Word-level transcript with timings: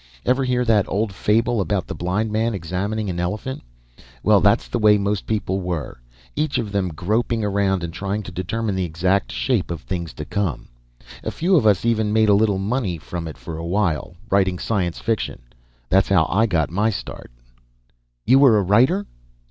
Ever 0.25 0.43
hear 0.45 0.65
that 0.65 0.89
old 0.89 1.13
fable 1.13 1.61
about 1.61 1.85
the 1.85 1.93
blind 1.93 2.31
men 2.31 2.55
examining 2.55 3.07
an 3.07 3.19
elephant? 3.19 3.61
Well, 4.23 4.41
that's 4.41 4.67
the 4.67 4.79
way 4.79 4.97
most 4.97 5.27
people 5.27 5.59
were; 5.61 6.01
each 6.35 6.57
of 6.57 6.71
them 6.71 6.87
groping 6.89 7.43
around 7.45 7.83
and 7.83 7.93
trying 7.93 8.23
to 8.23 8.31
determine 8.31 8.73
the 8.73 8.83
exact 8.83 9.31
shape 9.31 9.69
of 9.69 9.81
things 9.81 10.11
to 10.13 10.25
come. 10.25 10.69
A 11.23 11.29
few 11.29 11.55
of 11.55 11.67
us 11.67 11.85
even 11.85 12.11
made 12.11 12.29
a 12.29 12.33
little 12.33 12.57
money 12.57 12.97
from 12.97 13.27
it 13.27 13.37
for 13.37 13.57
a 13.57 13.63
while, 13.67 14.15
writing 14.31 14.57
science 14.57 14.97
fiction. 14.97 15.39
That's 15.87 16.09
how 16.09 16.25
I 16.31 16.47
got 16.47 16.71
my 16.71 16.89
start." 16.89 17.29
"You 18.25 18.39
were 18.39 18.57
a 18.57 18.63
writer?" 18.63 19.05